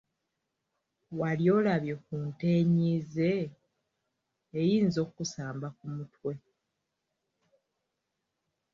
[1.19, 3.29] Wali olabye ku nte enyiize,
[4.59, 6.33] eyinza okusamba ku mutwe.